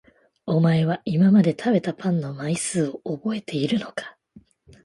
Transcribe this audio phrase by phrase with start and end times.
[0.47, 4.17] お前は今まで食べたパンの枚数を覚えているのか？